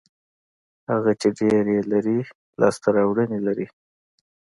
هغه 0.91 1.11
چې 1.21 1.27
ډېر 1.39 1.63
یې 1.73 1.81
لري 1.91 2.17
لاسته 2.61 2.87
راوړنې 2.97 3.39
لري. 3.47 3.67